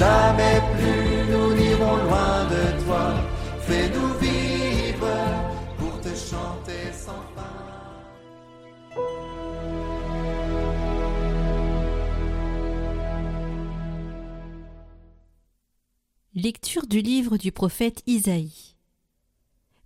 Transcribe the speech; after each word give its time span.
jamais 0.00 0.60
plus 0.76 1.30
nous 1.30 1.54
n'irons 1.54 1.96
loin 2.06 2.48
de 2.54 2.84
toi. 2.84 3.04
Fais-nous 3.66 4.12
vivre 4.18 5.12
pour 5.76 6.00
te 6.00 6.08
chanter 6.08 6.84
sans 6.92 7.22
fin. 7.34 7.56
Lecture 16.34 16.86
du 16.86 17.02
livre 17.02 17.36
du 17.36 17.52
prophète 17.52 18.02
Isaïe. 18.06 18.76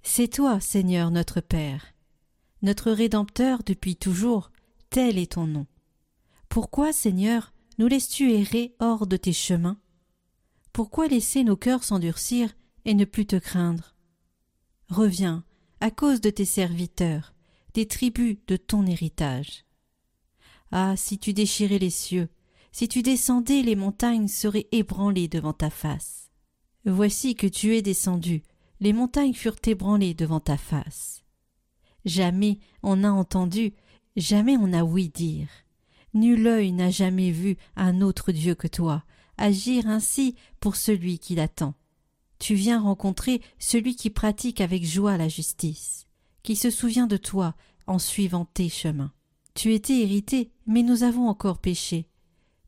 C'est 0.05 0.29
toi, 0.29 0.61
Seigneur 0.61 1.11
notre 1.11 1.41
Père, 1.41 1.87
notre 2.63 2.93
Rédempteur 2.93 3.63
depuis 3.67 3.97
toujours, 3.97 4.53
tel 4.91 5.19
est 5.19 5.33
ton 5.33 5.47
nom. 5.49 5.67
Pourquoi, 6.49 6.93
Seigneur, 6.93 7.53
nous 7.79 7.89
laisses-tu 7.89 8.31
errer 8.31 8.77
hors 8.79 9.09
de 9.09 9.17
tes 9.17 9.33
chemins? 9.33 9.79
Pourquoi 10.75 11.07
laisser 11.07 11.45
nos 11.45 11.55
cœurs 11.55 11.85
s'endurcir 11.85 12.53
et 12.85 12.95
ne 12.95 13.05
plus 13.05 13.27
te 13.27 13.37
craindre? 13.37 13.95
Reviens, 14.89 15.45
à 15.79 15.93
cause 15.93 16.21
de 16.21 16.31
tes 16.31 16.45
serviteurs, 16.45 17.33
des 17.75 17.87
tribus 17.87 18.39
de 18.49 18.57
ton 18.57 18.85
héritage. 18.85 19.65
Ah, 20.73 20.97
si 20.97 21.17
tu 21.21 21.33
déchirais 21.33 21.79
les 21.79 21.91
cieux, 21.91 22.29
si 22.73 22.89
tu 22.89 23.03
descendais, 23.03 23.63
les 23.63 23.77
montagnes 23.77 24.27
seraient 24.27 24.67
ébranlées 24.73 25.29
devant 25.29 25.53
ta 25.53 25.71
face. 25.71 26.33
Voici 26.85 27.37
que 27.37 27.47
tu 27.47 27.77
es 27.77 27.81
descendu, 27.81 28.43
les 28.81 28.93
montagnes 28.93 29.33
furent 29.33 29.61
ébranlées 29.65 30.15
devant 30.15 30.41
ta 30.41 30.57
face. 30.57 31.23
Jamais 32.05 32.59
on 32.83 32.97
n'a 32.97 33.15
entendu, 33.15 33.75
jamais 34.17 34.57
on 34.57 34.67
n'a 34.67 34.85
ouï 34.85 35.09
dire. 35.09 35.47
Nul 36.15 36.45
œil 36.49 36.73
n'a 36.73 36.91
jamais 36.91 37.31
vu 37.31 37.59
un 37.77 38.01
autre 38.01 38.33
Dieu 38.33 38.57
que 38.57 38.67
toi, 38.67 39.05
agir 39.39 39.87
ainsi 39.87 40.35
pour 40.61 40.77
celui 40.77 41.19
qui 41.19 41.35
l'attend. 41.35 41.75
Tu 42.39 42.55
viens 42.55 42.81
rencontrer 42.81 43.41
celui 43.59 43.97
qui 43.97 44.11
pratique 44.11 44.61
avec 44.61 44.85
joie 44.85 45.17
la 45.17 45.29
justice, 45.29 46.07
qui 46.43 46.57
se 46.57 46.71
souvient 46.71 47.07
de 47.07 47.17
toi 47.17 47.55
en 47.87 47.99
suivant 47.99 48.45
tes 48.45 48.69
chemins. 48.69 49.13
Tu 49.55 49.73
étais 49.73 50.01
hérité, 50.01 50.51
mais 50.67 50.83
nous 50.83 51.05
avons 51.05 51.29
encore 51.29 51.59
péché, 51.59 52.09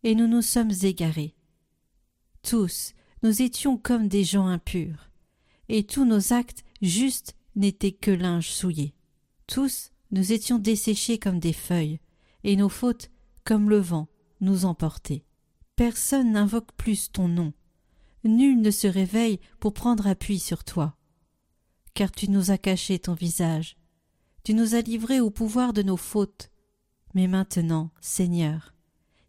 et 0.02 0.14
nous 0.14 0.28
nous 0.28 0.42
sommes 0.42 0.72
égarés. 0.82 1.34
Tous, 2.42 2.94
nous 3.22 3.42
étions 3.42 3.76
comme 3.76 4.08
des 4.08 4.24
gens 4.24 4.46
impurs, 4.46 5.10
et 5.68 5.84
tous 5.84 6.04
nos 6.04 6.32
actes 6.32 6.64
justes 6.80 7.34
n'étaient 7.56 7.92
que 7.92 8.12
linge 8.12 8.50
souillé. 8.50 8.94
Tous, 9.46 9.90
nous 10.12 10.32
étions 10.32 10.58
desséchés 10.58 11.18
comme 11.18 11.40
des 11.40 11.52
feuilles, 11.52 11.98
et 12.44 12.54
nos 12.56 12.68
fautes 12.68 13.10
comme 13.44 13.68
le 13.68 13.78
vent, 13.78 14.08
nous 14.40 14.64
emporter. 14.64 15.25
Personne 15.76 16.32
n'invoque 16.32 16.72
plus 16.72 17.12
ton 17.12 17.28
nom. 17.28 17.52
Nul 18.24 18.60
ne 18.60 18.70
se 18.70 18.86
réveille 18.86 19.38
pour 19.60 19.74
prendre 19.74 20.06
appui 20.06 20.38
sur 20.38 20.64
toi. 20.64 20.96
Car 21.94 22.10
tu 22.10 22.30
nous 22.30 22.50
as 22.50 22.58
caché 22.58 22.98
ton 22.98 23.14
visage. 23.14 23.76
Tu 24.42 24.54
nous 24.54 24.74
as 24.74 24.80
livrés 24.80 25.20
au 25.20 25.30
pouvoir 25.30 25.72
de 25.72 25.82
nos 25.82 25.96
fautes. 25.96 26.50
Mais 27.14 27.28
maintenant, 27.28 27.90
Seigneur, 28.00 28.74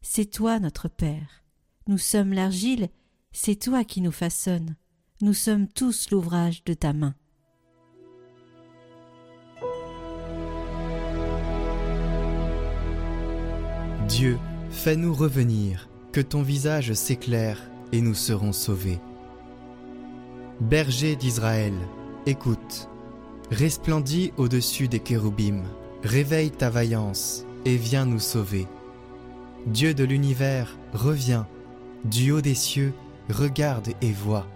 c'est 0.01 0.31
toi 0.31 0.59
notre 0.59 0.87
Père. 0.87 1.43
Nous 1.87 1.97
sommes 1.97 2.33
l'argile, 2.33 2.89
c'est 3.31 3.61
toi 3.61 3.83
qui 3.83 4.01
nous 4.01 4.11
façonnes. 4.11 4.75
Nous 5.21 5.33
sommes 5.33 5.67
tous 5.67 6.11
l'ouvrage 6.11 6.63
de 6.63 6.73
ta 6.73 6.93
main. 6.93 7.15
Dieu, 14.07 14.39
fais-nous 14.69 15.13
revenir, 15.13 15.89
que 16.11 16.21
ton 16.21 16.41
visage 16.41 16.93
s'éclaire 16.93 17.61
et 17.91 18.01
nous 18.01 18.15
serons 18.15 18.53
sauvés. 18.53 18.99
Berger 20.59 21.15
d'Israël, 21.15 21.73
écoute, 22.25 22.89
resplendis 23.51 24.33
au-dessus 24.37 24.87
des 24.87 24.99
kéroubim, 24.99 25.63
réveille 26.03 26.51
ta 26.51 26.69
vaillance 26.69 27.45
et 27.65 27.77
viens 27.77 28.05
nous 28.05 28.19
sauver. 28.19 28.67
Dieu 29.67 29.93
de 29.93 30.03
l'univers, 30.03 30.77
reviens, 30.93 31.47
du 32.05 32.31
haut 32.31 32.41
des 32.41 32.55
cieux, 32.55 32.93
regarde 33.29 33.89
et 34.01 34.11
vois. 34.11 34.47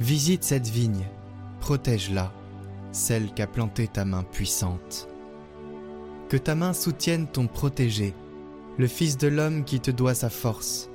Visite 0.00 0.44
cette 0.44 0.68
vigne, 0.68 1.06
protège-la, 1.60 2.32
celle 2.92 3.32
qu'a 3.32 3.46
plantée 3.46 3.88
ta 3.88 4.04
main 4.04 4.24
puissante. 4.24 5.08
Que 6.28 6.36
ta 6.36 6.54
main 6.54 6.72
soutienne 6.72 7.26
ton 7.26 7.46
protégé, 7.46 8.14
le 8.76 8.88
Fils 8.88 9.16
de 9.16 9.28
l'homme 9.28 9.64
qui 9.64 9.80
te 9.80 9.90
doit 9.90 10.14
sa 10.14 10.30
force. 10.30 10.90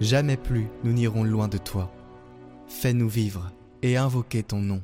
Jamais 0.00 0.36
plus 0.36 0.68
nous 0.84 0.92
n'irons 0.92 1.24
loin 1.24 1.48
de 1.48 1.58
toi. 1.58 1.92
Fais-nous 2.66 3.08
vivre 3.08 3.52
et 3.82 3.96
invoquer 3.96 4.42
ton 4.42 4.60
nom. 4.60 4.82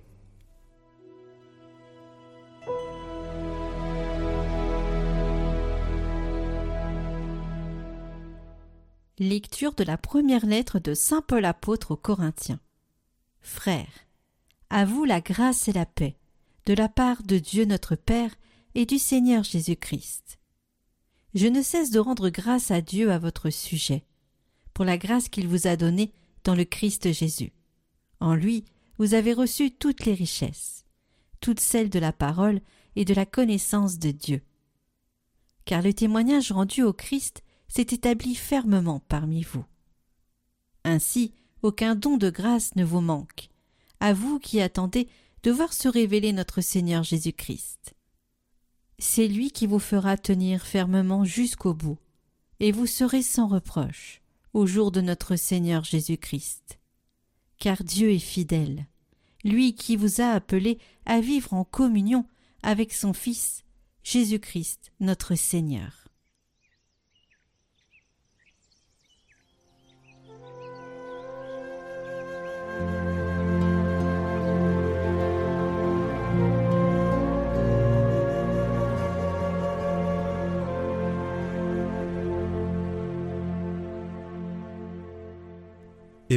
Lecture 9.20 9.74
de 9.74 9.82
la 9.82 9.96
première 9.96 10.46
lettre 10.46 10.78
de 10.78 10.94
Saint 10.94 11.22
Paul 11.22 11.44
apôtre 11.44 11.92
aux 11.92 11.96
Corinthiens. 11.96 12.60
Frères, 13.40 14.06
à 14.70 14.84
vous 14.84 15.04
la 15.04 15.20
grâce 15.20 15.66
et 15.66 15.72
la 15.72 15.86
paix, 15.86 16.16
de 16.66 16.74
la 16.74 16.88
part 16.88 17.22
de 17.24 17.38
Dieu 17.38 17.64
notre 17.64 17.96
Père 17.96 18.34
et 18.74 18.86
du 18.86 18.98
Seigneur 18.98 19.42
Jésus-Christ. 19.42 20.37
Je 21.34 21.46
ne 21.46 21.62
cesse 21.62 21.90
de 21.90 21.98
rendre 21.98 22.30
grâce 22.30 22.70
à 22.70 22.80
Dieu 22.80 23.12
à 23.12 23.18
votre 23.18 23.50
sujet, 23.50 24.04
pour 24.74 24.84
la 24.84 24.98
grâce 24.98 25.28
qu'il 25.28 25.46
vous 25.46 25.66
a 25.66 25.76
donnée 25.76 26.12
dans 26.44 26.54
le 26.54 26.64
Christ 26.64 27.12
Jésus. 27.12 27.52
En 28.20 28.34
lui, 28.34 28.64
vous 28.98 29.14
avez 29.14 29.32
reçu 29.32 29.70
toutes 29.70 30.04
les 30.04 30.14
richesses, 30.14 30.84
toutes 31.40 31.60
celles 31.60 31.90
de 31.90 31.98
la 31.98 32.12
parole 32.12 32.60
et 32.96 33.04
de 33.04 33.14
la 33.14 33.26
connaissance 33.26 33.98
de 33.98 34.10
Dieu. 34.10 34.42
Car 35.64 35.82
le 35.82 35.92
témoignage 35.92 36.50
rendu 36.50 36.82
au 36.82 36.92
Christ 36.92 37.42
s'est 37.68 37.82
établi 37.82 38.34
fermement 38.34 39.00
parmi 39.08 39.42
vous. 39.42 39.64
Ainsi, 40.84 41.32
aucun 41.62 41.94
don 41.94 42.16
de 42.16 42.30
grâce 42.30 42.74
ne 42.76 42.84
vous 42.84 43.00
manque, 43.00 43.50
à 44.00 44.14
vous 44.14 44.38
qui 44.38 44.60
attendez 44.60 45.08
de 45.42 45.50
voir 45.50 45.72
se 45.72 45.88
révéler 45.88 46.32
notre 46.32 46.60
Seigneur 46.60 47.02
Jésus-Christ. 47.02 47.94
C'est 48.98 49.28
lui 49.28 49.50
qui 49.50 49.66
vous 49.66 49.78
fera 49.78 50.16
tenir 50.16 50.66
fermement 50.66 51.24
jusqu'au 51.24 51.72
bout, 51.72 51.98
et 52.60 52.72
vous 52.72 52.86
serez 52.86 53.22
sans 53.22 53.46
reproche 53.46 54.20
au 54.54 54.66
jour 54.66 54.90
de 54.90 55.00
notre 55.00 55.36
Seigneur 55.36 55.84
Jésus-Christ. 55.84 56.78
Car 57.58 57.84
Dieu 57.84 58.10
est 58.10 58.18
fidèle, 58.18 58.86
lui 59.44 59.74
qui 59.74 59.96
vous 59.96 60.20
a 60.20 60.30
appelé 60.30 60.78
à 61.06 61.20
vivre 61.20 61.54
en 61.54 61.64
communion 61.64 62.26
avec 62.62 62.92
son 62.92 63.12
Fils, 63.12 63.64
Jésus-Christ 64.02 64.92
notre 65.00 65.34
Seigneur. 65.36 65.97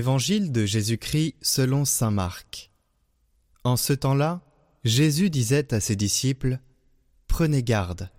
Évangile 0.01 0.51
de 0.51 0.65
Jésus-Christ 0.65 1.35
selon 1.43 1.85
Saint 1.85 2.09
Marc. 2.09 2.71
En 3.63 3.77
ce 3.77 3.93
temps-là, 3.93 4.41
Jésus 4.83 5.29
disait 5.29 5.75
à 5.75 5.79
ses 5.79 5.95
disciples, 5.95 6.57
Prenez 7.27 7.61
garde, 7.61 8.09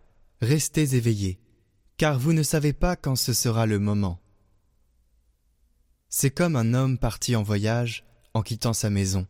restez 0.41 0.95
éveillés, 0.95 1.41
car 1.97 2.21
vous 2.21 2.35
ne 2.35 2.45
savez 2.45 2.73
pas 2.73 2.95
quand 2.95 3.17
ce 3.17 3.33
sera 3.33 3.67
le 3.67 3.81
moment. 3.81 4.21
C'est 6.09 6.31
comme 6.31 6.55
un 6.55 6.73
homme 6.73 6.99
parti 6.99 7.35
en 7.35 7.43
voyage 7.43 8.05
en 8.33 8.43
quittant 8.43 8.75
sa 8.75 8.89
maison. 8.89 9.27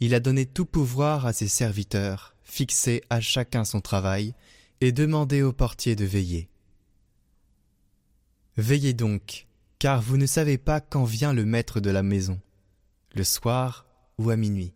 Il 0.00 0.14
a 0.14 0.20
donné 0.20 0.44
tout 0.44 0.66
pouvoir 0.66 1.24
à 1.24 1.32
ses 1.32 1.48
serviteurs, 1.48 2.36
fixé 2.42 3.02
à 3.08 3.22
chacun 3.22 3.64
son 3.64 3.80
travail, 3.80 4.34
et 4.82 4.92
demandé 4.92 5.40
au 5.40 5.54
portier 5.54 5.96
de 5.96 6.04
veiller. 6.04 6.50
Veillez 8.58 8.92
donc, 8.92 9.46
car 9.84 10.00
vous 10.00 10.16
ne 10.16 10.24
savez 10.24 10.56
pas 10.56 10.80
quand 10.80 11.04
vient 11.04 11.34
le 11.34 11.44
maître 11.44 11.78
de 11.78 11.90
la 11.90 12.02
maison, 12.02 12.40
le 13.14 13.22
soir 13.22 13.84
ou 14.16 14.30
à 14.30 14.36
minuit, 14.36 14.72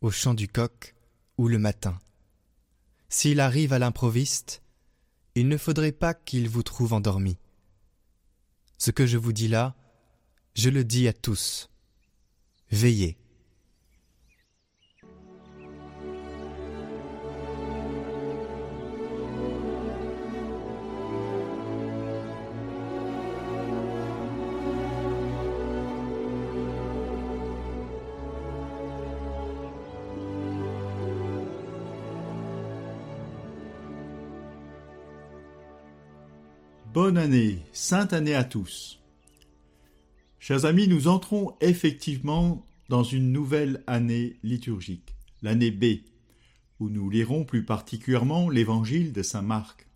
au 0.00 0.10
chant 0.10 0.34
du 0.34 0.48
coq 0.48 0.96
ou 1.38 1.46
le 1.46 1.60
matin. 1.60 1.96
S'il 3.08 3.38
arrive 3.38 3.72
à 3.72 3.78
l'improviste, 3.78 4.64
il 5.36 5.46
ne 5.46 5.56
faudrait 5.56 5.92
pas 5.92 6.12
qu'il 6.12 6.48
vous 6.48 6.64
trouve 6.64 6.92
endormi. 6.92 7.38
Ce 8.78 8.90
que 8.90 9.06
je 9.06 9.16
vous 9.16 9.32
dis 9.32 9.46
là, 9.46 9.76
je 10.56 10.70
le 10.70 10.82
dis 10.82 11.06
à 11.06 11.12
tous. 11.12 11.70
Veillez. 12.72 13.21
Bonne 36.92 37.16
année, 37.16 37.58
sainte 37.72 38.12
année 38.12 38.34
à 38.34 38.44
tous. 38.44 39.00
Chers 40.38 40.66
amis, 40.66 40.88
nous 40.88 41.08
entrons 41.08 41.56
effectivement 41.62 42.66
dans 42.90 43.02
une 43.02 43.32
nouvelle 43.32 43.82
année 43.86 44.36
liturgique, 44.42 45.14
l'année 45.40 45.70
B, 45.70 46.02
où 46.80 46.90
nous 46.90 47.08
lirons 47.08 47.44
plus 47.44 47.64
particulièrement 47.64 48.50
l'évangile 48.50 49.14
de 49.14 49.22
Saint 49.22 49.40
Marc. 49.40 49.86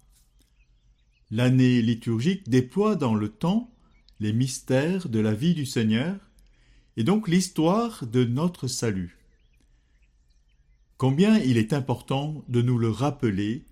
L'année 1.31 1.83
liturgique 1.83 2.49
déploie 2.49 2.97
dans 2.97 3.15
le 3.15 3.29
temps 3.29 3.71
les 4.19 4.33
mystères 4.33 5.11
de 5.11 5.21
la 5.21 5.35
vie 5.35 5.53
du 5.53 5.67
Seigneur 5.67 6.17
et 6.97 7.05
donc 7.05 7.29
l'histoire 7.29 8.07
de 8.07 8.25
notre 8.25 8.69
salut. 8.69 9.19
Combien 10.97 11.37
il 11.41 11.59
est 11.59 11.75
important 11.75 12.43
de 12.49 12.63
nous 12.63 12.79
le 12.79 12.89
rappeler 12.89 13.67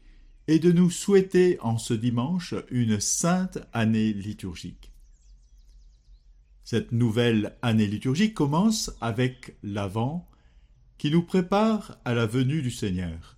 et 0.48 0.58
de 0.58 0.72
nous 0.72 0.90
souhaiter 0.90 1.58
en 1.60 1.78
ce 1.78 1.94
dimanche 1.94 2.54
une 2.70 3.00
sainte 3.00 3.58
année 3.72 4.12
liturgique. 4.12 4.92
Cette 6.64 6.92
nouvelle 6.92 7.56
année 7.62 7.86
liturgique 7.86 8.34
commence 8.34 8.90
avec 9.00 9.56
l'Avent 9.62 10.28
qui 10.98 11.10
nous 11.10 11.22
prépare 11.22 11.98
à 12.04 12.14
la 12.14 12.26
venue 12.26 12.62
du 12.62 12.70
Seigneur. 12.70 13.36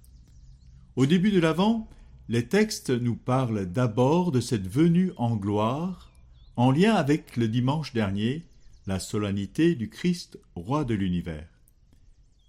Au 0.95 1.07
début 1.07 1.31
de 1.31 1.41
l'Avent, 1.41 1.89
les 2.29 2.49
textes 2.49 2.91
nous 2.91 3.17
parlent 3.17 3.67
d'abord 3.67 4.33
de 4.33 4.41
cette 4.41 4.67
venue 4.67 5.13
en 5.17 5.37
gloire 5.37 6.13
en 6.57 6.71
lien 6.71 6.95
avec 6.95 7.37
le 7.37 7.49
dimanche 7.49 7.93
dernier, 7.93 8.47
la 8.87 8.99
solennité 8.99 9.75
du 9.75 9.91
Christ, 9.91 10.39
roi 10.55 10.85
de 10.85 10.95
l'univers. 10.95 11.49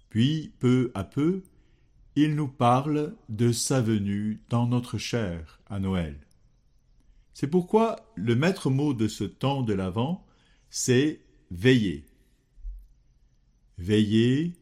Puis, 0.08 0.52
peu 0.58 0.90
à 0.94 1.04
peu, 1.04 1.42
il 2.20 2.34
nous 2.34 2.48
parle 2.48 3.14
de 3.28 3.52
sa 3.52 3.80
venue 3.80 4.42
dans 4.48 4.66
notre 4.66 4.98
chair 4.98 5.60
à 5.66 5.78
Noël. 5.78 6.18
C'est 7.32 7.46
pourquoi 7.46 7.94
le 8.16 8.34
maître 8.34 8.70
mot 8.70 8.92
de 8.92 9.06
ce 9.06 9.22
temps 9.22 9.62
de 9.62 9.72
l'Avent, 9.72 10.26
c'est 10.68 11.20
veiller. 11.52 12.06
Veiller, 13.78 14.54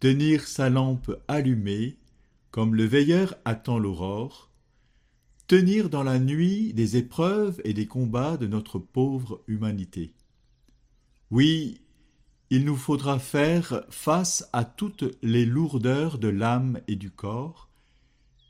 tenir 0.00 0.48
sa 0.48 0.70
lampe 0.70 1.12
allumée, 1.28 1.98
comme 2.50 2.74
le 2.74 2.84
veilleur 2.84 3.36
attend 3.44 3.78
l'aurore, 3.78 4.50
tenir 5.46 5.90
dans 5.90 6.02
la 6.02 6.18
nuit 6.18 6.74
des 6.74 6.96
épreuves 6.96 7.60
et 7.62 7.74
des 7.74 7.86
combats 7.86 8.36
de 8.36 8.48
notre 8.48 8.80
pauvre 8.80 9.44
humanité. 9.46 10.14
Oui, 11.30 11.80
il 12.50 12.64
nous 12.64 12.76
faudra 12.76 13.18
faire 13.18 13.84
face 13.90 14.48
à 14.52 14.64
toutes 14.64 15.04
les 15.22 15.44
lourdeurs 15.44 16.18
de 16.18 16.28
l'âme 16.28 16.80
et 16.88 16.96
du 16.96 17.10
corps, 17.10 17.68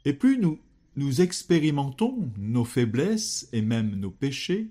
et 0.04 0.12
plus 0.12 0.38
nous, 0.38 0.60
nous 0.96 1.20
expérimentons 1.20 2.30
nos 2.38 2.64
faiblesses 2.64 3.48
et 3.52 3.62
même 3.62 3.96
nos 3.96 4.10
péchés, 4.10 4.70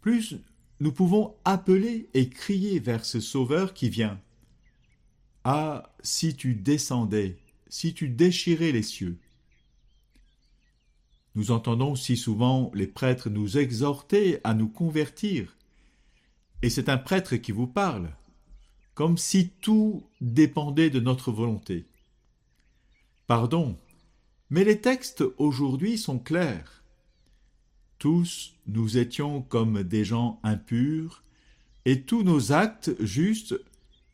plus 0.00 0.36
nous 0.80 0.92
pouvons 0.92 1.34
appeler 1.44 2.08
et 2.14 2.28
crier 2.28 2.80
vers 2.80 3.04
ce 3.04 3.20
Sauveur 3.20 3.74
qui 3.74 3.88
vient. 3.88 4.20
Ah, 5.44 5.94
si 6.02 6.34
tu 6.34 6.54
descendais, 6.54 7.38
si 7.68 7.94
tu 7.94 8.08
déchirais 8.08 8.72
les 8.72 8.82
cieux. 8.82 9.18
Nous 11.34 11.50
entendons 11.50 11.94
si 11.94 12.16
souvent 12.16 12.70
les 12.74 12.86
prêtres 12.86 13.30
nous 13.30 13.58
exhorter 13.58 14.40
à 14.42 14.54
nous 14.54 14.68
convertir, 14.68 15.56
et 16.62 16.70
c'est 16.70 16.88
un 16.88 16.98
prêtre 16.98 17.36
qui 17.36 17.52
vous 17.52 17.66
parle 17.66 18.10
comme 19.00 19.16
si 19.16 19.48
tout 19.62 20.02
dépendait 20.20 20.90
de 20.90 21.00
notre 21.00 21.32
volonté. 21.32 21.86
Pardon, 23.26 23.78
mais 24.50 24.62
les 24.62 24.82
textes 24.82 25.24
aujourd'hui 25.38 25.96
sont 25.96 26.18
clairs. 26.18 26.84
Tous 27.98 28.52
nous 28.66 28.98
étions 28.98 29.40
comme 29.40 29.84
des 29.84 30.04
gens 30.04 30.38
impurs, 30.42 31.24
et 31.86 32.02
tous 32.02 32.22
nos 32.24 32.52
actes 32.52 32.94
justes 33.02 33.58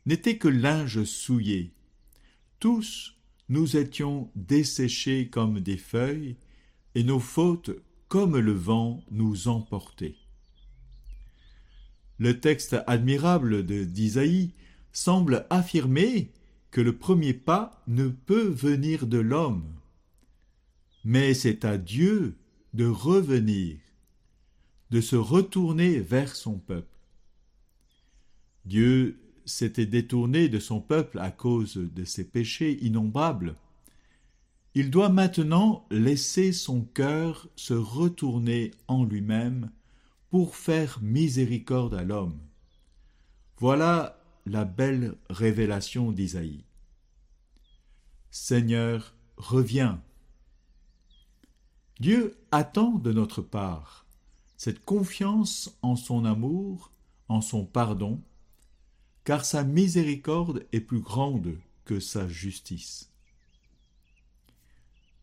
n'étaient 0.05 0.37
que 0.37 0.47
linge 0.47 1.03
souillé. 1.03 1.73
Tous 2.61 3.13
nous 3.49 3.75
étions 3.75 4.31
desséchés 4.35 5.27
comme 5.27 5.59
des 5.59 5.75
feuilles, 5.75 6.37
et 6.95 7.03
nos 7.03 7.19
fautes 7.19 7.71
comme 8.07 8.37
le 8.37 8.53
vent 8.53 9.03
nous 9.11 9.49
emportaient. 9.49 10.15
Le 12.19 12.39
texte 12.39 12.77
admirable 12.87 13.65
d'Isaïe 13.65 14.53
semble 14.97 15.45
affirmer 15.51 16.31
que 16.71 16.81
le 16.81 16.97
premier 16.97 17.33
pas 17.33 17.83
ne 17.85 18.07
peut 18.07 18.47
venir 18.47 19.05
de 19.05 19.19
l'homme, 19.19 19.63
mais 21.03 21.35
c'est 21.35 21.65
à 21.65 21.77
Dieu 21.77 22.35
de 22.73 22.87
revenir, 22.87 23.77
de 24.89 24.99
se 24.99 25.15
retourner 25.15 25.99
vers 25.99 26.35
son 26.35 26.57
peuple. 26.57 26.97
Dieu 28.65 29.19
s'était 29.45 29.85
détourné 29.85 30.49
de 30.49 30.57
son 30.57 30.81
peuple 30.81 31.19
à 31.19 31.29
cause 31.29 31.77
de 31.77 32.03
ses 32.03 32.23
péchés 32.23 32.83
innombrables. 32.83 33.55
Il 34.73 34.89
doit 34.89 35.09
maintenant 35.09 35.85
laisser 35.91 36.51
son 36.51 36.81
cœur 36.81 37.47
se 37.55 37.75
retourner 37.75 38.71
en 38.87 39.05
lui-même 39.05 39.69
pour 40.31 40.55
faire 40.55 40.97
miséricorde 41.03 41.93
à 41.93 42.03
l'homme. 42.03 42.39
Voilà 43.59 44.17
la 44.47 44.65
belle 44.65 45.15
révélation 45.29 46.11
d'Isaïe. 46.11 46.63
Seigneur, 48.31 49.13
reviens. 49.37 50.01
Dieu 51.99 52.37
attend 52.51 52.91
de 52.91 53.11
notre 53.11 53.41
part 53.41 54.05
cette 54.57 54.83
confiance 54.83 55.77
en 55.83 55.95
son 55.95 56.25
amour, 56.25 56.91
en 57.29 57.41
son 57.41 57.63
pardon, 57.63 58.21
car 59.23 59.45
sa 59.45 59.63
miséricorde 59.63 60.65
est 60.71 60.81
plus 60.81 60.99
grande 60.99 61.59
que 61.85 61.99
sa 61.99 62.27
justice. 62.27 63.11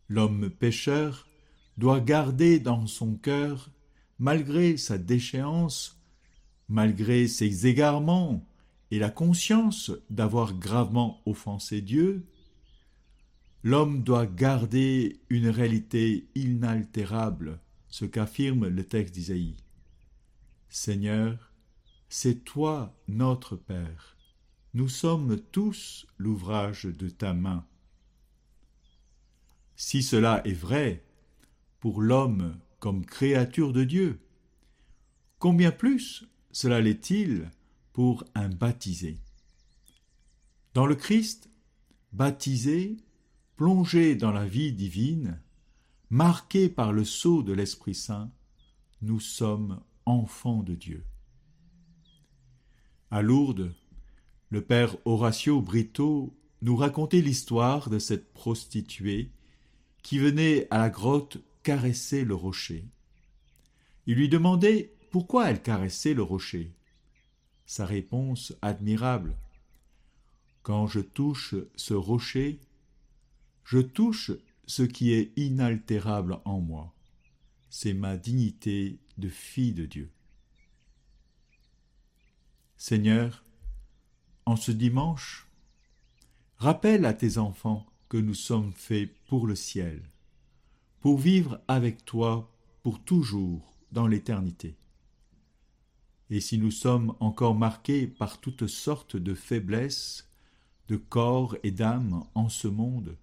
L'homme 0.07 0.49
pécheur 0.49 1.27
doit 1.77 1.99
garder 1.99 2.59
dans 2.59 2.87
son 2.87 3.15
cœur, 3.15 3.69
malgré 4.19 4.77
sa 4.77 4.97
déchéance, 4.97 5.99
malgré 6.69 7.27
ses 7.27 7.67
égarements, 7.67 8.47
et 8.91 8.99
la 8.99 9.09
conscience 9.09 9.91
d'avoir 10.09 10.53
gravement 10.53 11.21
offensé 11.25 11.81
Dieu, 11.81 12.25
l'homme 13.63 14.03
doit 14.03 14.27
garder 14.27 15.19
une 15.29 15.49
réalité 15.49 16.27
inaltérable, 16.35 17.59
ce 17.89 18.05
qu'affirme 18.05 18.67
le 18.67 18.83
texte 18.83 19.13
d'Isaïe. 19.15 19.57
Seigneur, 20.69 21.51
c'est 22.09 22.43
toi 22.43 22.95
notre 23.07 23.55
Père. 23.55 24.17
Nous 24.73 24.89
sommes 24.89 25.39
tous 25.51 26.05
l'ouvrage 26.17 26.83
de 26.83 27.09
ta 27.09 27.33
main. 27.33 27.65
Si 29.75 30.03
cela 30.03 30.41
est 30.45 30.53
vrai 30.53 31.03
pour 31.79 32.01
l'homme 32.01 32.57
comme 32.79 33.05
créature 33.05 33.73
de 33.73 33.83
Dieu, 33.83 34.19
combien 35.39 35.71
plus 35.71 36.25
cela 36.51 36.81
l'est-il 36.81 37.49
pour 37.95 38.25
un 38.35 38.49
baptisé. 38.49 39.21
Dans 40.73 40.85
le 40.85 40.95
Christ, 40.95 41.49
baptisé, 42.11 42.97
plongé 43.55 44.17
dans 44.17 44.33
la 44.33 44.45
vie 44.45 44.73
divine, 44.73 45.39
marqué 46.09 46.67
par 46.67 46.91
le 46.91 47.05
sceau 47.05 47.41
de 47.41 47.53
l'Esprit 47.53 47.95
Saint, 47.95 48.29
nous 49.01 49.21
sommes 49.21 49.81
enfants 50.05 50.61
de 50.61 50.75
Dieu. 50.75 51.05
À 53.11 53.21
Lourdes, 53.21 53.73
le 54.49 54.61
père 54.61 54.97
Horatio 55.05 55.61
Brito 55.61 56.37
nous 56.63 56.75
racontait 56.75 57.21
l'histoire 57.21 57.89
de 57.89 57.97
cette 57.97 58.33
prostituée 58.33 59.31
qui 60.03 60.19
venait 60.19 60.67
à 60.69 60.79
la 60.79 60.89
grotte 60.89 61.37
caresser 61.63 62.25
le 62.25 62.35
rocher. 62.35 62.89
Il 64.05 64.15
lui 64.15 64.27
demandait 64.27 64.93
pourquoi 65.11 65.49
elle 65.49 65.61
caressait 65.61 66.13
le 66.13 66.23
rocher 66.23 66.75
sa 67.65 67.85
réponse 67.85 68.53
admirable. 68.61 69.35
Quand 70.63 70.87
je 70.87 70.99
touche 70.99 71.55
ce 71.75 71.93
rocher, 71.93 72.59
je 73.63 73.79
touche 73.79 74.31
ce 74.67 74.83
qui 74.83 75.11
est 75.13 75.31
inaltérable 75.37 76.39
en 76.45 76.59
moi. 76.59 76.93
C'est 77.69 77.93
ma 77.93 78.17
dignité 78.17 78.99
de 79.17 79.29
fille 79.29 79.73
de 79.73 79.85
Dieu. 79.85 80.11
Seigneur, 82.77 83.43
en 84.45 84.55
ce 84.55 84.71
dimanche, 84.71 85.47
rappelle 86.57 87.05
à 87.05 87.13
tes 87.13 87.37
enfants 87.37 87.85
que 88.09 88.17
nous 88.17 88.33
sommes 88.33 88.73
faits 88.73 89.11
pour 89.25 89.47
le 89.47 89.55
ciel, 89.55 90.03
pour 90.99 91.17
vivre 91.17 91.61
avec 91.67 92.05
toi 92.05 92.51
pour 92.83 93.03
toujours 93.03 93.73
dans 93.91 94.07
l'éternité. 94.07 94.75
Et 96.29 96.39
si 96.39 96.57
nous 96.57 96.71
sommes 96.71 97.15
encore 97.19 97.55
marqués 97.55 98.07
par 98.07 98.39
toutes 98.39 98.67
sortes 98.67 99.15
de 99.15 99.33
faiblesses, 99.33 100.27
de 100.87 100.97
corps 100.97 101.55
et 101.63 101.71
d'âme 101.71 102.23
en 102.35 102.49
ce 102.49 102.67
monde, 102.67 103.15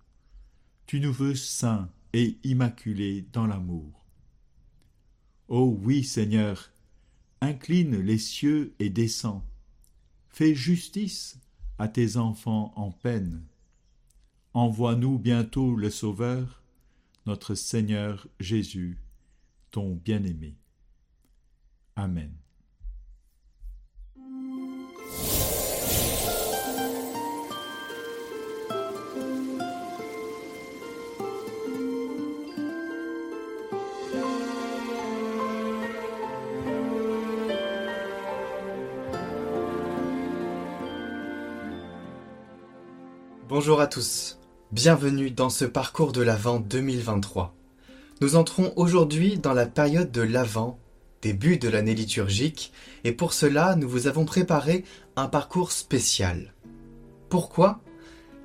tu 0.86 1.00
nous 1.00 1.12
veux 1.12 1.34
saints 1.34 1.88
et 2.12 2.38
immaculés 2.44 3.24
dans 3.32 3.46
l'amour. 3.46 4.04
Ô 5.48 5.78
oui, 5.82 6.04
Seigneur, 6.04 6.70
incline 7.40 7.96
les 7.96 8.18
cieux 8.18 8.74
et 8.78 8.90
descends. 8.90 9.44
Fais 10.28 10.54
justice 10.54 11.38
à 11.78 11.88
tes 11.88 12.16
enfants 12.16 12.72
en 12.76 12.90
peine. 12.90 13.42
Envoie-nous 14.54 15.18
bientôt 15.18 15.76
le 15.76 15.90
Sauveur, 15.90 16.62
notre 17.26 17.54
Seigneur 17.54 18.26
Jésus, 18.38 18.98
ton 19.70 19.94
bien-aimé. 19.94 20.54
Amen. 21.96 22.41
Bonjour 43.54 43.82
à 43.82 43.86
tous, 43.86 44.38
bienvenue 44.70 45.30
dans 45.30 45.50
ce 45.50 45.66
parcours 45.66 46.12
de 46.12 46.22
l'Avent 46.22 46.58
2023. 46.58 47.54
Nous 48.22 48.34
entrons 48.34 48.72
aujourd'hui 48.76 49.36
dans 49.36 49.52
la 49.52 49.66
période 49.66 50.10
de 50.10 50.22
l'Avent, 50.22 50.78
début 51.20 51.58
de 51.58 51.68
l'année 51.68 51.94
liturgique, 51.94 52.72
et 53.04 53.12
pour 53.12 53.34
cela 53.34 53.76
nous 53.76 53.90
vous 53.90 54.06
avons 54.06 54.24
préparé 54.24 54.86
un 55.16 55.28
parcours 55.28 55.70
spécial. 55.70 56.54
Pourquoi? 57.28 57.82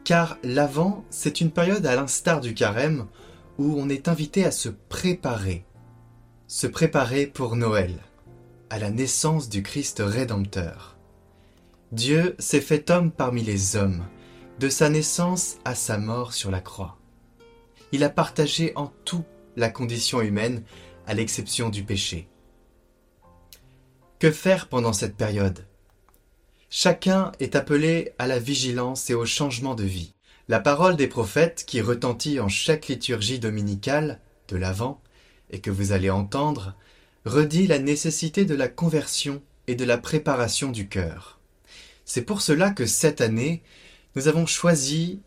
Car 0.03 0.37
l'Avent, 0.43 1.05
c'est 1.09 1.39
une 1.39 1.51
période 1.51 1.85
à 1.85 1.95
l'instar 1.95 2.41
du 2.41 2.53
carême 2.53 3.05
où 3.57 3.75
on 3.79 3.87
est 3.87 4.09
invité 4.09 4.43
à 4.43 4.51
se 4.51 4.67
préparer. 4.67 5.63
Se 6.47 6.67
préparer 6.67 7.27
pour 7.27 7.55
Noël, 7.55 7.93
à 8.69 8.77
la 8.77 8.89
naissance 8.89 9.47
du 9.47 9.63
Christ 9.63 10.03
Rédempteur. 10.05 10.97
Dieu 11.93 12.35
s'est 12.39 12.59
fait 12.59 12.91
homme 12.91 13.09
parmi 13.09 13.41
les 13.41 13.77
hommes 13.77 14.03
de 14.59 14.69
sa 14.69 14.89
naissance 14.89 15.57
à 15.65 15.75
sa 15.75 15.97
mort 15.97 16.33
sur 16.33 16.49
la 16.49 16.61
croix. 16.61 16.97
Il 17.91 18.03
a 18.03 18.09
partagé 18.09 18.73
en 18.75 18.91
tout 19.05 19.23
la 19.55 19.69
condition 19.69 20.21
humaine, 20.21 20.63
à 21.05 21.13
l'exception 21.13 21.69
du 21.69 21.83
péché. 21.83 22.27
Que 24.19 24.31
faire 24.31 24.67
pendant 24.67 24.93
cette 24.93 25.15
période? 25.15 25.65
Chacun 26.69 27.31
est 27.39 27.55
appelé 27.55 28.13
à 28.19 28.27
la 28.27 28.39
vigilance 28.39 29.09
et 29.09 29.13
au 29.13 29.25
changement 29.25 29.75
de 29.75 29.83
vie. 29.83 30.13
La 30.47 30.59
parole 30.59 30.95
des 30.95 31.07
prophètes, 31.07 31.63
qui 31.65 31.81
retentit 31.81 32.39
en 32.39 32.49
chaque 32.49 32.87
liturgie 32.87 33.39
dominicale 33.39 34.19
de 34.47 34.57
l'Avent, 34.57 35.01
et 35.49 35.61
que 35.61 35.71
vous 35.71 35.91
allez 35.91 36.09
entendre, 36.09 36.75
redit 37.25 37.67
la 37.67 37.79
nécessité 37.79 38.43
de 38.43 38.55
la 38.55 38.67
conversion 38.67 39.41
et 39.67 39.75
de 39.75 39.85
la 39.85 39.97
préparation 39.97 40.71
du 40.71 40.89
cœur. 40.89 41.39
C'est 42.05 42.23
pour 42.23 42.41
cela 42.41 42.71
que 42.71 42.85
cette 42.85 43.21
année, 43.21 43.61
nous 44.17 44.27
avons 44.27 44.47
choisi 44.47 45.19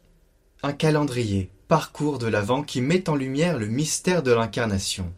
un 0.65 0.73
calendrier, 0.73 1.49
parcours 1.69 2.19
de 2.19 2.27
l'Avent, 2.27 2.65
qui 2.65 2.81
met 2.81 3.09
en 3.09 3.15
lumière 3.15 3.57
le 3.57 3.69
mystère 3.69 4.25
de 4.25 4.33
l'incarnation. 4.33 5.13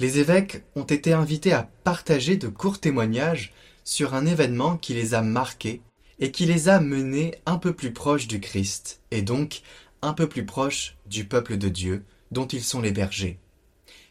Les 0.00 0.18
évêques 0.18 0.64
ont 0.74 0.82
été 0.82 1.12
invités 1.12 1.52
à 1.52 1.70
partager 1.84 2.36
de 2.36 2.48
courts 2.48 2.80
témoignages 2.80 3.52
sur 3.84 4.14
un 4.14 4.26
événement 4.26 4.76
qui 4.76 4.94
les 4.94 5.14
a 5.14 5.22
marqués 5.22 5.80
et 6.18 6.32
qui 6.32 6.44
les 6.44 6.68
a 6.68 6.80
menés 6.80 7.36
un 7.46 7.56
peu 7.56 7.72
plus 7.72 7.92
proches 7.92 8.26
du 8.26 8.40
Christ, 8.40 9.00
et 9.12 9.22
donc 9.22 9.60
un 10.02 10.12
peu 10.12 10.28
plus 10.28 10.44
proches 10.44 10.96
du 11.06 11.24
peuple 11.24 11.56
de 11.56 11.68
Dieu, 11.68 12.02
dont 12.32 12.48
ils 12.48 12.64
sont 12.64 12.80
les 12.80 12.90
bergers. 12.90 13.38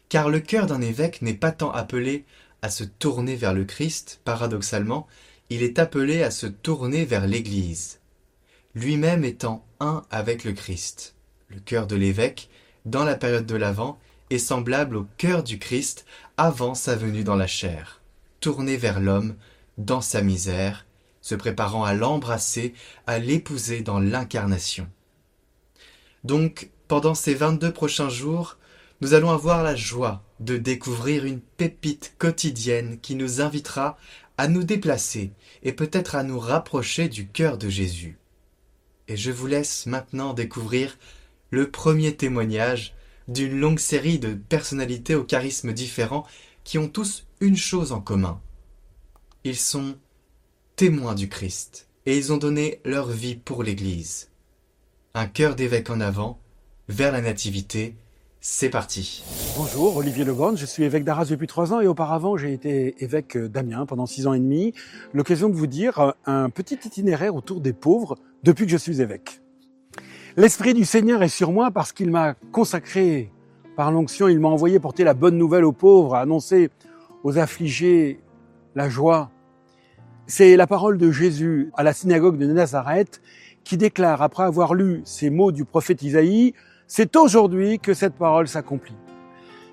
Car 0.08 0.30
le 0.30 0.40
cœur 0.40 0.64
d'un 0.64 0.80
évêque 0.80 1.20
n'est 1.20 1.34
pas 1.34 1.52
tant 1.52 1.72
appelé 1.72 2.24
à 2.62 2.70
se 2.70 2.84
tourner 2.84 3.36
vers 3.36 3.52
le 3.52 3.66
Christ, 3.66 4.22
paradoxalement, 4.24 5.06
il 5.50 5.62
est 5.62 5.78
appelé 5.78 6.22
à 6.22 6.30
se 6.30 6.46
tourner 6.46 7.04
vers 7.04 7.26
l'Église 7.26 7.98
lui-même 8.78 9.24
étant 9.24 9.66
un 9.80 10.04
avec 10.10 10.44
le 10.44 10.52
Christ. 10.52 11.16
Le 11.48 11.58
cœur 11.58 11.86
de 11.86 11.96
l'évêque, 11.96 12.48
dans 12.84 13.04
la 13.04 13.16
période 13.16 13.46
de 13.46 13.56
l'Avent, 13.56 13.98
est 14.30 14.38
semblable 14.38 14.96
au 14.96 15.06
cœur 15.16 15.42
du 15.42 15.58
Christ 15.58 16.06
avant 16.36 16.74
sa 16.74 16.94
venue 16.94 17.24
dans 17.24 17.34
la 17.34 17.48
chair, 17.48 18.00
tourné 18.40 18.76
vers 18.76 19.00
l'homme 19.00 19.34
dans 19.78 20.00
sa 20.00 20.22
misère, 20.22 20.86
se 21.22 21.34
préparant 21.34 21.84
à 21.84 21.94
l'embrasser, 21.94 22.72
à 23.06 23.18
l'épouser 23.18 23.80
dans 23.80 23.98
l'incarnation. 23.98 24.86
Donc, 26.22 26.70
pendant 26.86 27.14
ces 27.14 27.34
vingt-deux 27.34 27.72
prochains 27.72 28.10
jours, 28.10 28.58
nous 29.00 29.14
allons 29.14 29.30
avoir 29.30 29.64
la 29.64 29.74
joie 29.74 30.22
de 30.38 30.56
découvrir 30.56 31.24
une 31.24 31.40
pépite 31.40 32.14
quotidienne 32.18 32.98
qui 33.00 33.16
nous 33.16 33.40
invitera 33.40 33.98
à 34.36 34.46
nous 34.46 34.62
déplacer 34.62 35.32
et 35.64 35.72
peut-être 35.72 36.14
à 36.14 36.22
nous 36.22 36.38
rapprocher 36.38 37.08
du 37.08 37.26
cœur 37.26 37.58
de 37.58 37.68
Jésus 37.68 38.18
et 39.08 39.16
je 39.16 39.30
vous 39.30 39.46
laisse 39.46 39.86
maintenant 39.86 40.34
découvrir 40.34 40.98
le 41.50 41.70
premier 41.70 42.14
témoignage 42.14 42.94
d'une 43.26 43.58
longue 43.58 43.78
série 43.78 44.18
de 44.18 44.34
personnalités 44.34 45.14
au 45.14 45.24
charisme 45.24 45.72
différents 45.72 46.26
qui 46.64 46.78
ont 46.78 46.88
tous 46.88 47.26
une 47.40 47.56
chose 47.56 47.92
en 47.92 48.00
commun. 48.00 48.40
Ils 49.44 49.56
sont 49.56 49.96
témoins 50.76 51.14
du 51.14 51.28
Christ 51.28 51.88
et 52.06 52.16
ils 52.16 52.32
ont 52.32 52.36
donné 52.36 52.80
leur 52.84 53.08
vie 53.08 53.36
pour 53.36 53.62
l'Église. 53.62 54.30
Un 55.14 55.26
cœur 55.26 55.54
d'évêque 55.54 55.90
en 55.90 56.00
avant, 56.00 56.38
vers 56.88 57.12
la 57.12 57.20
Nativité, 57.20 57.96
c'est 58.50 58.70
parti. 58.70 59.22
Bonjour, 59.58 59.98
Olivier 59.98 60.24
Leborne, 60.24 60.56
je 60.56 60.64
suis 60.64 60.82
évêque 60.82 61.04
d'Arras 61.04 61.26
depuis 61.26 61.46
trois 61.46 61.74
ans 61.74 61.80
et 61.82 61.86
auparavant 61.86 62.38
j'ai 62.38 62.54
été 62.54 62.94
évêque 63.04 63.36
d'Amiens 63.36 63.84
pendant 63.84 64.06
six 64.06 64.26
ans 64.26 64.32
et 64.32 64.38
demi. 64.38 64.72
L'occasion 65.12 65.50
de 65.50 65.54
vous 65.54 65.66
dire 65.66 66.14
un 66.24 66.48
petit 66.48 66.78
itinéraire 66.82 67.34
autour 67.34 67.60
des 67.60 67.74
pauvres 67.74 68.16
depuis 68.42 68.64
que 68.64 68.72
je 68.72 68.78
suis 68.78 69.02
évêque. 69.02 69.42
L'Esprit 70.38 70.72
du 70.72 70.86
Seigneur 70.86 71.22
est 71.22 71.28
sur 71.28 71.52
moi 71.52 71.70
parce 71.70 71.92
qu'il 71.92 72.10
m'a 72.10 72.34
consacré 72.50 73.30
par 73.76 73.92
l'onction, 73.92 74.28
il 74.28 74.40
m'a 74.40 74.48
envoyé 74.48 74.80
porter 74.80 75.04
la 75.04 75.14
bonne 75.14 75.36
nouvelle 75.36 75.66
aux 75.66 75.72
pauvres, 75.72 76.14
annoncer 76.14 76.70
aux 77.24 77.36
affligés 77.36 78.18
la 78.74 78.88
joie. 78.88 79.30
C'est 80.26 80.56
la 80.56 80.66
parole 80.66 80.96
de 80.96 81.12
Jésus 81.12 81.70
à 81.76 81.82
la 81.82 81.92
synagogue 81.92 82.38
de 82.38 82.46
Nazareth 82.46 83.20
qui 83.62 83.76
déclare, 83.76 84.22
après 84.22 84.44
avoir 84.44 84.72
lu 84.72 85.02
ces 85.04 85.28
mots 85.28 85.52
du 85.52 85.66
prophète 85.66 86.02
Isaïe, 86.02 86.54
c'est 86.88 87.14
aujourd'hui 87.16 87.78
que 87.78 87.94
cette 87.94 88.14
parole 88.14 88.48
s'accomplit. 88.48 88.96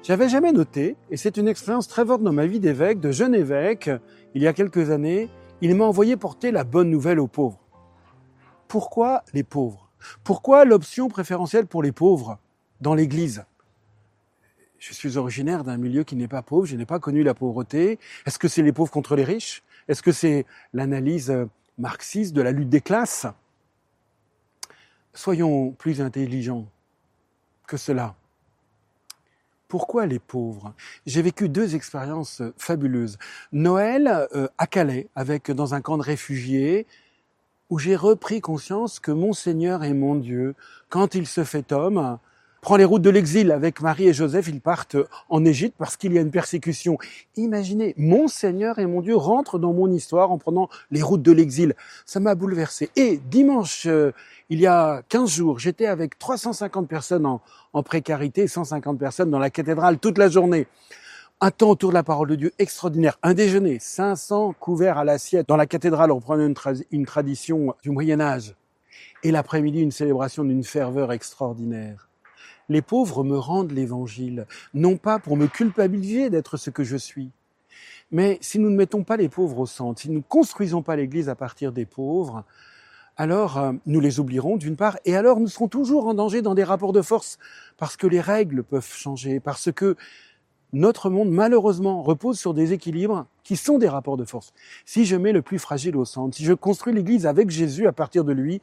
J'avais 0.03 0.29
jamais 0.29 0.51
noté, 0.51 0.98
et 1.10 1.17
c'est 1.17 1.38
une 1.38 1.48
expérience 1.48 1.88
très 1.88 2.05
forte 2.05 2.22
dans 2.22 2.34
ma 2.34 2.45
vie 2.45 2.60
d'évêque, 2.60 3.00
de 3.00 3.12
jeune 3.12 3.34
évêque, 3.34 3.89
il 4.36 4.43
y 4.43 4.48
a 4.48 4.53
quelques 4.53 4.91
années, 4.91 5.29
il 5.62 5.74
m'a 5.74 5.86
envoyé 5.86 6.17
porter 6.17 6.51
la 6.51 6.63
bonne 6.63 6.91
nouvelle 6.91 7.19
aux 7.19 7.27
pauvres. 7.27 7.60
Pourquoi 8.67 9.24
les 9.34 9.43
pauvres? 9.43 9.89
Pourquoi 10.24 10.65
l'option 10.65 11.07
préférentielle 11.07 11.65
pour 11.65 11.81
les 11.81 11.93
pauvres 11.93 12.38
dans 12.81 12.93
l'Église? 12.93 13.45
Je 14.77 14.93
suis 14.93 15.17
originaire 15.17 15.63
d'un 15.63 15.77
milieu 15.77 16.03
qui 16.03 16.15
n'est 16.15 16.27
pas 16.27 16.43
pauvre, 16.43 16.67
je 16.67 16.75
n'ai 16.75 16.86
pas 16.86 17.00
connu 17.00 17.24
la 17.24 17.34
pauvreté. 17.34 17.98
Est-ce 18.27 18.38
que 18.38 18.48
c'est 18.48 18.62
les 18.62 18.74
pauvres 18.74 18.91
contre 18.91 19.15
les 19.15 19.24
riches? 19.24 19.63
Est-ce 19.88 20.03
que 20.03 20.12
c'est 20.12 20.45
l'analyse 20.74 21.34
marxiste 21.79 22.36
de 22.36 22.41
la 22.41 22.51
lutte 22.51 22.69
des 22.69 22.81
classes? 22.81 23.25
Soyons 25.13 25.72
plus 25.72 26.01
intelligents 26.01 26.67
que 27.65 27.77
cela. 27.77 28.15
Pourquoi 29.67 30.05
les 30.05 30.19
pauvres? 30.19 30.74
J'ai 31.05 31.22
vécu 31.22 31.50
deux 31.50 31.75
expériences 31.75 32.41
fabuleuses. 32.57 33.17
Noël 33.51 34.27
euh, 34.36 34.48
à 34.57 34.67
Calais, 34.67 35.10
avec 35.15 35.51
dans 35.51 35.74
un 35.74 35.81
camp 35.81 35.98
de 35.98 36.03
réfugiés, 36.03 36.86
où 37.69 37.79
j'ai 37.79 37.95
repris 37.95 38.41
conscience 38.41 39.00
que 39.00 39.12
mon 39.12 39.34
Seigneur 39.34 39.84
est 39.84 39.93
mon 39.93 40.15
Dieu. 40.15 40.55
Quand 40.89 41.15
il 41.15 41.25
se 41.25 41.43
fait 41.43 41.72
homme, 41.72 42.19
prend 42.65 42.77
les 42.77 42.84
routes 42.84 43.03
de 43.03 43.12
l'exil 43.12 43.51
avec 43.51 43.79
Marie 43.79 44.07
et 44.07 44.13
Joseph, 44.13 44.48
ils 44.48 44.60
partent 44.60 44.98
en 45.29 45.45
Égypte 45.45 45.75
parce 45.77 45.98
qu'il 45.98 46.13
y 46.13 46.17
a 46.17 46.22
une 46.22 46.31
persécution. 46.31 46.98
Imaginez, 47.36 47.93
mon 47.95 48.27
Seigneur 48.27 48.79
et 48.79 48.88
mon 48.88 49.01
Dieu 49.01 49.15
rentrent 49.15 49.60
dans 49.60 49.72
mon 49.72 49.91
histoire 49.91 50.31
en 50.31 50.39
prenant 50.39 50.67
les 50.89 51.03
routes 51.03 51.22
de 51.22 51.31
l'exil. 51.31 51.75
Ça 52.07 52.19
m'a 52.19 52.34
bouleversé. 52.34 52.89
Et 52.95 53.17
dimanche, 53.29 53.86
euh, 53.86 54.13
il 54.50 54.60
y 54.60 54.65
a 54.65 55.03
15 55.10 55.29
jours, 55.29 55.60
j'étais 55.60 55.86
avec 55.86 56.17
350 56.17 56.88
personnes 56.88 57.27
en, 57.27 57.84
précarité, 57.84 58.48
150 58.48 58.98
personnes 58.98 59.29
dans 59.29 59.38
la 59.38 59.51
cathédrale 59.51 60.00
toute 60.00 60.17
la 60.17 60.27
journée 60.27 60.65
un 61.41 61.51
temps 61.51 61.69
autour 61.69 61.89
de 61.89 61.95
la 61.95 62.03
parole 62.03 62.29
de 62.29 62.36
Dieu 62.36 62.51
extraordinaire, 62.57 63.19
un 63.22 63.36
déjeuner, 63.36 63.77
500 63.79 64.55
couverts 64.60 64.98
à 64.98 65.03
l'assiette 65.03 65.48
dans 65.48 65.57
la 65.57 65.67
cathédrale, 65.67 66.12
on 66.12 66.22
prenait 66.22 66.51
une, 66.91 67.05
tradition 67.05 67.75
du 67.84 67.91
Moyen 67.91 68.22
Âge, 68.22 68.55
et 69.22 69.29
l'après-midi 69.29 69.81
une 69.81 69.91
célébration 69.91 70.45
d'une 70.45 70.63
ferveur 70.63 71.12
extraordinaire. 71.12 72.04
Les 72.69 72.81
pauvres 72.81 73.24
me 73.24 73.38
rendent 73.38 73.72
l'évangile, 73.72 74.48
non 74.74 74.98
pas 74.98 75.19
pour 75.19 75.38
me 75.38 75.48
culpabiliser 75.48 76.29
d'être 76.29 76.57
ce 76.57 76.69
que 76.69 76.84
je 76.84 76.98
suis, 76.98 77.31
mais 78.12 78.38
si 78.41 78.60
nous 78.60 78.69
ne 78.69 78.75
mettons 78.75 79.03
pas 79.03 79.17
les 79.17 79.29
pauvres 79.29 79.60
au 79.60 79.65
centre, 79.65 80.01
si 80.01 80.10
nous 80.10 80.19
ne 80.19 80.24
construisons 80.27 80.81
pas 80.81 80.95
l'Église 80.95 81.29
à 81.29 81.36
partir 81.36 81.72
des 81.72 81.86
pauvres, 81.86 82.43
alors 83.17 83.57
euh, 83.57 83.72
nous 83.86 84.00
les 84.00 84.19
oublierons 84.19 84.57
d'une 84.57 84.75
part, 84.75 84.98
et 85.05 85.15
alors 85.15 85.39
nous 85.39 85.48
serons 85.48 85.67
toujours 85.67 86.07
en 86.07 86.13
danger 86.13 86.41
dans 86.41 86.53
des 86.53 86.63
rapports 86.63 86.93
de 86.93 87.01
force, 87.01 87.38
parce 87.77 87.98
que 87.98 88.07
les 88.07 88.22
règles 88.22 88.63
peuvent 88.63 88.93
changer, 88.93 89.39
parce 89.39 89.72
que 89.72 89.95
notre 90.74 91.10
monde, 91.10 91.29
malheureusement, 91.29 92.03
repose 92.03 92.38
sur 92.38 92.53
des 92.53 92.74
équilibres 92.74 93.27
qui 93.43 93.55
sont 93.55 93.77
des 93.77 93.88
rapports 93.88 94.17
de 94.17 94.25
force. 94.25 94.53
Si 94.86 95.05
je 95.05 95.15
mets 95.15 95.31
le 95.31 95.41
plus 95.41 95.60
fragile 95.60 95.95
au 95.95 96.03
centre, 96.03 96.36
si 96.36 96.43
je 96.43 96.53
construis 96.53 96.93
l'Église 96.93 97.25
avec 97.25 97.50
Jésus 97.50 97.88
à 97.88 97.93
partir 97.93 98.25
de 98.25 98.34
lui, 98.34 98.62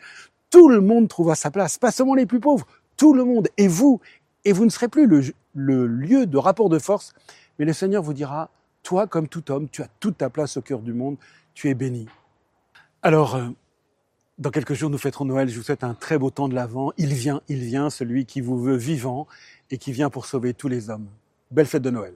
tout 0.51 0.69
le 0.69 0.83
monde 0.83 1.09
trouve 1.09 1.31
à 1.31 1.35
sa 1.35 1.51
place, 1.51 1.79
pas 1.79 1.91
seulement 1.91 2.15
les 2.15 2.27
plus 2.27 2.41
pauvres, 2.41 2.67
tout 2.97 3.15
le 3.15 3.25
monde, 3.25 3.49
et 3.57 3.69
vous, 3.69 4.01
et 4.45 4.53
vous 4.53 4.65
ne 4.65 4.71
serez 4.71 4.89
plus 4.89 5.07
le, 5.07 5.87
lieu 5.87 6.27
de 6.27 6.39
rapport 6.39 6.69
de 6.69 6.79
force, 6.79 7.13
mais 7.59 7.65
le 7.65 7.73
Seigneur 7.73 8.03
vous 8.03 8.13
dira, 8.13 8.51
toi, 8.83 9.07
comme 9.07 9.29
tout 9.29 9.51
homme, 9.51 9.69
tu 9.69 9.83
as 9.83 9.89
toute 10.01 10.19
ta 10.19 10.31
place 10.31 10.57
au 10.57 10.63
cœur 10.63 10.81
du 10.81 10.93
monde, 10.93 11.17
tu 11.55 11.69
es 11.69 11.75
béni. 11.75 12.09
Alors, 13.03 13.37
euh, 13.37 13.49
dans 14.39 14.51
quelques 14.51 14.75
jours, 14.75 14.91
nous 14.91 14.99
fêterons 14.99 15.25
Noël. 15.25 15.49
Je 15.49 15.57
vous 15.57 15.63
souhaite 15.63 15.85
un 15.85 15.95
très 15.95 16.19
beau 16.19 16.31
temps 16.31 16.49
de 16.49 16.55
l'Avent. 16.55 16.93
Il 16.97 17.13
vient, 17.13 17.43
il 17.49 17.63
vient, 17.63 17.91
celui 17.91 18.27
qui 18.27 18.41
vous 18.41 18.59
veut 18.59 18.77
vivant 18.77 19.27
et 19.71 19.79
qui 19.79 19.93
vient 19.93 20.11
pour 20.11 20.27
sauver 20.27 20.55
tous 20.55 20.69
les 20.69 20.91
hommes. 20.91 21.07
Belle 21.51 21.67
fête 21.67 21.83
de 21.83 21.91
Noël. 21.91 22.15